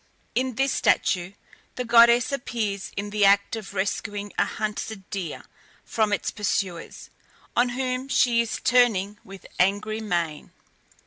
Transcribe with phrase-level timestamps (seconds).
[0.33, 1.33] In this statue,
[1.75, 5.43] the goddess appears in the act of rescuing a hunted deer
[5.85, 7.11] from its pursuers,
[7.55, 10.49] on whom she is turning with angry mien.